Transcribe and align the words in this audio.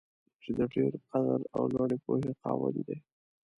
چې 0.41 0.49
د 0.57 0.59
ډېر 0.73 0.91
قدر 1.09 1.39
او 1.55 1.63
لوړې 1.73 1.97
پوهې 2.05 2.31
خاوند 2.41 2.77
دی. 2.87 2.97